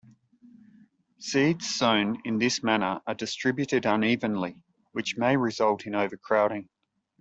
Seeds 1.19 1.75
sown 1.75 2.23
in 2.25 2.39
this 2.39 2.63
manner 2.63 3.01
are 3.05 3.13
distributed 3.13 3.85
unevenly, 3.85 4.57
which 4.93 5.15
may 5.15 5.37
result 5.37 5.85
in 5.85 5.93
overcrowding. 5.93 6.69